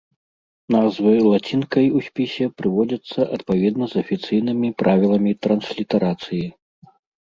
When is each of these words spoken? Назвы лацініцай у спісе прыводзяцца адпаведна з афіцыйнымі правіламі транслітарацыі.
Назвы 0.75 1.11
лацініцай 1.31 1.87
у 1.99 2.01
спісе 2.07 2.49
прыводзяцца 2.63 3.19
адпаведна 3.39 3.85
з 3.95 4.05
афіцыйнымі 4.05 4.75
правіламі 4.83 5.31
транслітарацыі. 5.49 6.47